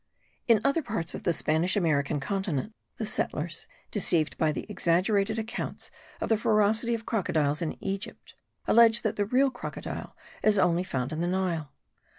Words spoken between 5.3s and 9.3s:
accounts of the ferocity of crocodiles in Egypt, allege that the